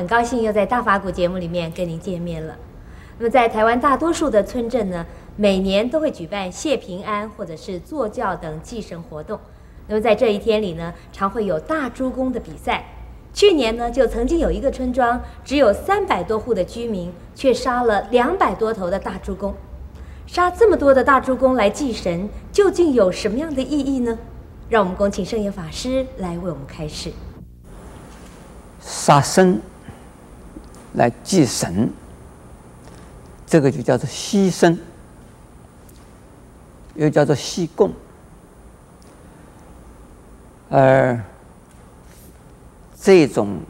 [0.00, 2.56] 很高兴又在大法古节目里面跟您见面了。
[3.18, 5.04] 那么在台湾大多数的村镇呢，
[5.36, 9.38] 每年都会举办谢平安或者是坐轿等祭神活动。
[9.88, 12.82] 那么在这一天里呢，常会有大猪公的比赛。
[13.34, 19.54] 去年呢，就曾经有一个村庄只有三百多户的居民，却杀了两百多头的大猪公。
[20.26, 24.18] 杀这么多的大猪公来祭神，究竟有什么样的意义呢？
[24.70, 27.12] 让我们恭请圣严法师来为我们开示。
[28.80, 29.60] 杀生
[30.94, 31.88] 来祭神，
[33.46, 34.76] 这个就叫做牺牲，
[36.94, 37.92] 又叫做献供，
[40.68, 41.22] 而
[43.00, 43.60] 这种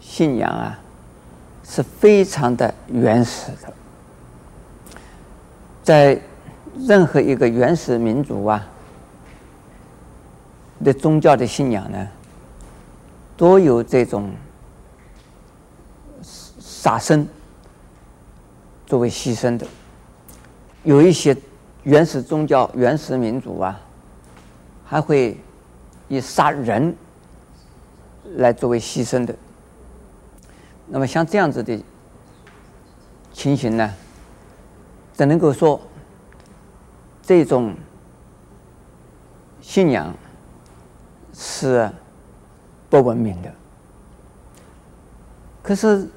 [0.00, 0.78] 信仰啊，
[1.62, 3.72] 是非常的原始的，
[5.82, 6.20] 在
[6.78, 8.66] 任何一个原始民族啊
[10.82, 12.08] 的宗教的信仰呢，
[13.36, 14.32] 都有这种。
[16.86, 17.26] 杀生
[18.86, 19.66] 作为牺牲的，
[20.84, 21.36] 有一些
[21.82, 23.80] 原始宗教、原始民族啊，
[24.84, 25.36] 还会
[26.06, 26.96] 以杀人
[28.36, 29.34] 来作为牺牲的。
[30.86, 31.82] 那么像这样子的
[33.32, 33.92] 情形呢，
[35.12, 35.80] 只能够说
[37.20, 37.74] 这种
[39.60, 40.14] 信仰
[41.34, 41.90] 是
[42.88, 43.52] 不文明的。
[45.64, 46.08] 可是。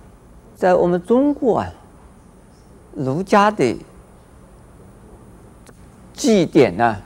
[0.60, 1.72] 在我们中国啊，
[2.94, 3.80] 儒家的
[6.12, 6.98] 祭典呢，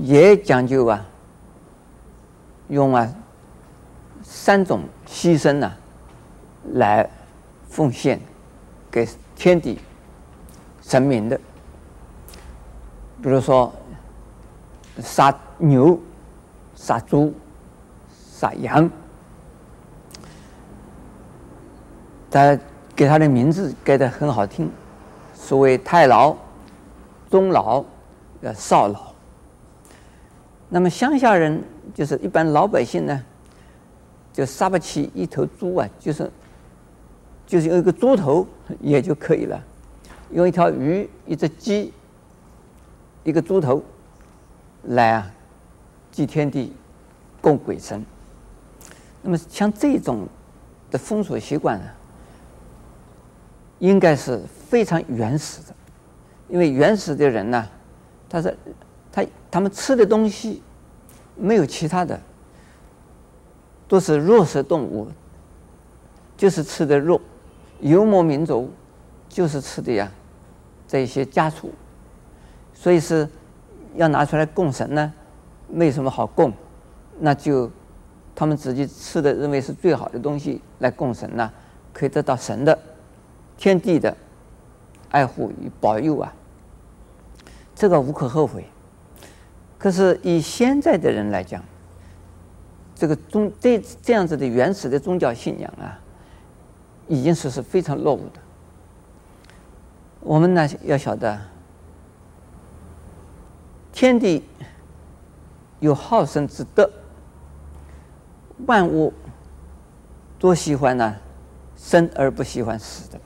[0.00, 1.06] 也讲究啊，
[2.66, 3.08] 用啊
[4.24, 5.72] 三种牺牲呢，
[6.72, 7.08] 来
[7.68, 8.20] 奉献
[8.90, 9.78] 给天地
[10.80, 11.40] 神明的，
[13.22, 13.72] 比如说
[14.98, 15.96] 杀牛、
[16.74, 17.32] 杀猪、
[18.10, 18.90] 杀羊。
[22.32, 22.58] 他
[22.96, 24.70] 给他的名字改得很好听，
[25.34, 26.34] 所谓太老、
[27.30, 27.84] 中老、
[28.40, 29.12] 呃少老。
[30.70, 31.62] 那么乡下人
[31.92, 33.22] 就是一般老百姓呢，
[34.32, 36.30] 就杀不起一头猪啊，就是
[37.46, 38.46] 就是用一个猪头
[38.80, 39.62] 也就可以了，
[40.30, 41.92] 用一条鱼、一只鸡、
[43.24, 43.82] 一个猪头
[44.84, 45.30] 来啊
[46.10, 46.72] 祭天地、
[47.42, 48.02] 供鬼神。
[49.20, 50.26] 那么像这种
[50.90, 51.84] 的风俗习惯呢？
[53.82, 55.74] 应该是非常原始的，
[56.48, 57.68] 因为原始的人呢，
[58.28, 58.56] 他是
[59.10, 60.62] 他他们吃的东西
[61.34, 62.16] 没有其他的，
[63.88, 65.08] 都是肉食动物，
[66.36, 67.20] 就是吃的肉，
[67.80, 68.70] 游牧民族
[69.28, 70.08] 就是吃的呀
[70.86, 71.72] 这些家畜，
[72.72, 73.28] 所以是
[73.96, 75.12] 要拿出来供神呢，
[75.68, 76.52] 没什么好供，
[77.18, 77.68] 那就
[78.32, 81.52] 他们自己吃的认为是最好的东西来供神呢，
[81.92, 82.78] 可以得到神的。
[83.62, 84.16] 天地的
[85.08, 86.34] 爱护与保佑啊，
[87.76, 88.66] 这个无可厚非。
[89.78, 91.62] 可是以现在的人来讲，
[92.96, 95.96] 这个宗这这样子的原始的宗教信仰啊，
[97.06, 98.40] 已经是是非常落伍的。
[100.18, 101.40] 我们呢要晓得，
[103.92, 104.42] 天地
[105.78, 106.90] 有好生之德，
[108.66, 109.12] 万物
[110.40, 111.14] 都喜欢呢
[111.76, 113.20] 生而不喜欢死的。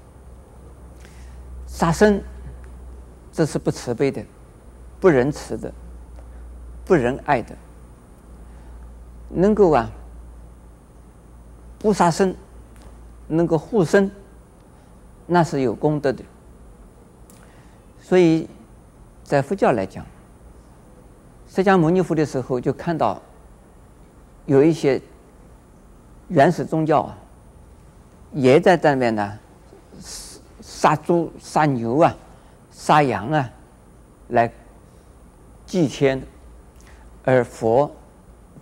[1.77, 2.23] 杀生，
[3.31, 4.25] 这是不慈悲的，
[4.99, 5.71] 不仁慈的，
[6.87, 7.55] 不仁爱的。
[9.29, 9.91] 能够啊，
[11.79, 12.35] 不杀生，
[13.29, 14.11] 能够护生，
[15.27, 16.25] 那是有功德的。
[18.01, 18.49] 所以，
[19.23, 20.03] 在佛教来讲，
[21.47, 23.21] 释迦牟尼佛的时候就看到，
[24.47, 24.99] 有一些
[26.29, 27.19] 原始宗教啊，
[28.33, 29.39] 也在这边呢。
[30.67, 32.13] 杀猪、杀牛啊，
[32.73, 33.49] 杀羊啊，
[34.31, 34.53] 来
[35.65, 36.21] 祭天，
[37.25, 37.89] 而佛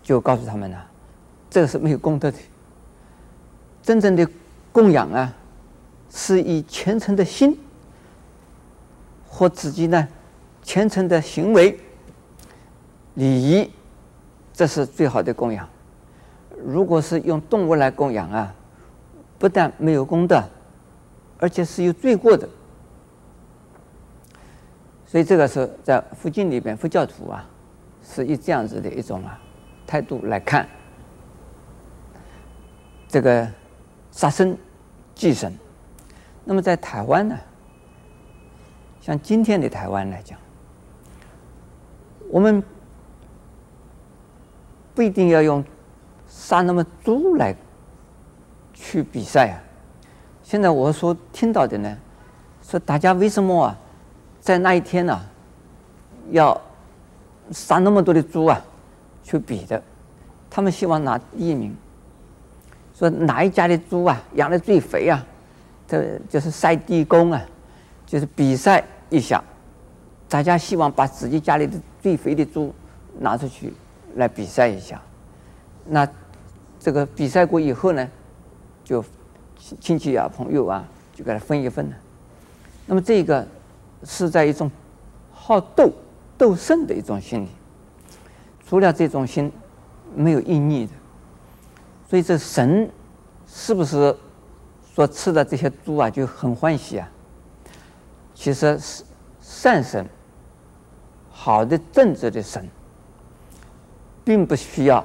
[0.03, 0.77] 就告诉他们呢，
[1.49, 2.37] 这个是没有功德的。
[3.83, 4.29] 真正的
[4.71, 5.35] 供养啊，
[6.11, 7.59] 是以虔诚的心
[9.27, 10.07] 和自己呢
[10.63, 11.81] 虔诚的行为
[13.15, 13.71] 礼仪，
[14.53, 15.67] 这是最好的供养。
[16.63, 18.55] 如果是用动物来供养啊，
[19.39, 20.45] 不但没有功德。
[21.45, 22.49] 而且是有罪过的，
[25.05, 27.47] 所以这个是在佛经里边，佛教徒啊
[28.03, 29.39] 是以这样子的一种啊
[29.87, 30.67] 态度来看
[33.07, 33.47] 这个
[34.11, 34.57] 杀生
[35.15, 35.55] 祭神。
[36.47, 37.39] 那么在台湾呢，
[39.03, 40.39] 像今天的台湾来讲，
[42.31, 42.63] 我们
[44.95, 45.63] 不一定要用
[46.27, 47.55] 杀那么猪来
[48.73, 49.61] 去比赛啊。
[50.45, 51.97] 现在我所听到的呢，
[52.63, 53.79] 说大家为什么啊，
[54.41, 55.21] 在那一天呢，
[56.31, 56.61] 要
[57.51, 58.63] 杀那么多的猪啊
[59.23, 59.83] 去比的？
[60.51, 61.75] 他们希望拿第一名。
[62.97, 65.25] 说哪一家的猪啊养的最肥啊？
[65.89, 67.43] 这就是赛地公啊，
[68.07, 69.43] 就是比赛一下，
[70.29, 72.73] 大家希望把自己家里的最肥的猪
[73.19, 73.73] 拿出去
[74.17, 75.01] 来比赛一下。
[75.87, 76.07] 那
[76.79, 78.09] 这个比赛过以后呢，
[78.85, 79.05] 就
[79.81, 81.97] 亲戚啊朋友啊就给他分一份呢。
[82.87, 83.47] 那么这个
[84.03, 84.71] 是在一种
[85.33, 85.91] 好斗
[86.37, 87.49] 斗胜的一种心理，
[88.67, 89.51] 除了这种心，
[90.15, 90.93] 没有意义的。
[92.09, 92.91] 所以这神
[93.47, 94.15] 是不是
[94.95, 97.09] 所吃的这些猪啊就很欢喜啊？
[98.35, 99.03] 其实是
[99.41, 100.05] 善神，
[101.31, 102.69] 好的正直的神，
[104.25, 105.05] 并不需要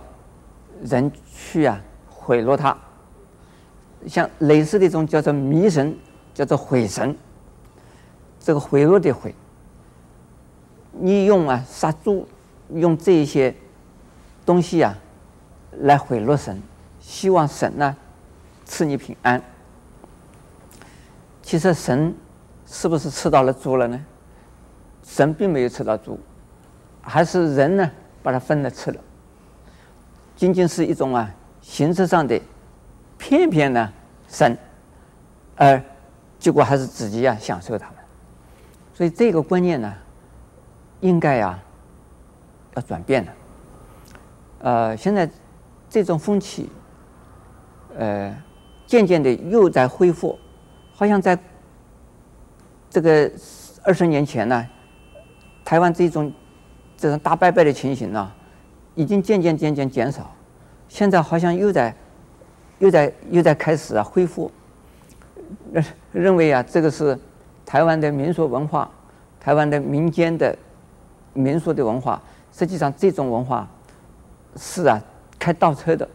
[0.84, 2.78] 人去啊贿赂他。
[4.08, 5.96] 像类似的这种叫做迷神，
[6.34, 7.16] 叫做毁神，
[8.40, 9.36] 这个贿赂的毁，
[10.92, 12.28] 你用啊杀猪，
[12.74, 13.54] 用这一些
[14.46, 14.98] 东西啊
[15.80, 16.62] 来贿赂神。
[17.00, 17.96] 希望神呢
[18.66, 19.42] 赐你平安。
[21.42, 22.14] 其实神
[22.66, 24.06] 是不是吃到了猪了呢？
[25.04, 26.20] 神并没有吃到猪，
[27.02, 27.92] 还是人呢
[28.22, 29.02] 把它分了吃了。
[30.36, 32.40] 仅仅是一种啊形式上的
[33.20, 33.94] 偏偏呢
[34.28, 34.58] 生，
[35.56, 35.80] 而
[36.40, 37.96] 结果还是自己呀、啊、享受他们。
[38.96, 39.94] 所以这个观念呢，
[41.02, 41.64] 应该呀、啊、
[42.78, 43.34] 要转变了。
[44.62, 45.30] 呃，现在
[45.88, 46.72] 这种风气。
[47.98, 48.34] 呃，
[48.86, 50.38] 渐渐的又在恢复，
[50.94, 51.38] 好像在
[52.88, 53.30] 这个
[53.84, 54.66] 二十年前呢，
[55.66, 56.32] 台湾这种
[56.96, 58.32] 这种大拜拜的情形呢，
[58.94, 60.32] 已经渐渐渐渐减少，
[60.88, 61.94] 现在好像又在
[62.80, 64.52] 又在又在开始啊恢复。
[65.72, 67.18] 认认为啊，这个是
[67.66, 68.90] 台湾的民俗文化，
[69.40, 70.56] 台湾的民间的
[71.34, 72.22] 民俗的文化，
[72.52, 73.68] 实际上这种文化
[74.56, 75.02] 是啊
[75.40, 76.08] 开倒车的，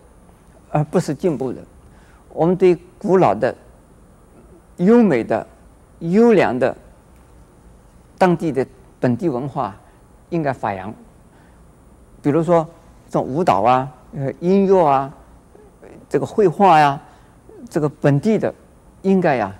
[0.70, 1.60] 而不是进步的。
[2.28, 3.54] 我们对古老的、
[4.76, 5.46] 优美的、
[6.00, 6.76] 优良的
[8.18, 8.66] 当地的
[8.98, 9.76] 本地文化
[10.30, 10.92] 应该发扬，
[12.22, 12.68] 比如说
[13.06, 15.12] 这种舞蹈啊、呃音乐啊、
[16.14, 17.00] 这个绘画呀、
[17.68, 18.54] 这个本地的
[19.02, 19.52] 应该呀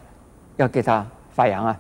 [0.55, 1.77] 要给它发扬啊。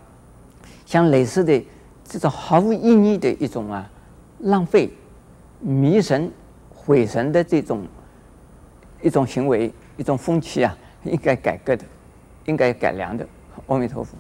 [0.85, 1.65] 像类似的
[2.03, 3.89] 这种毫无意义的一种啊
[4.41, 4.93] 浪费、
[5.61, 6.29] 迷神、
[6.69, 7.87] 毁神的这种
[9.01, 10.77] 一种行为、一种风气啊。
[11.05, 11.85] 应该改革的，
[12.47, 13.25] 应该改良的。
[13.69, 14.17] 阿弥陀佛。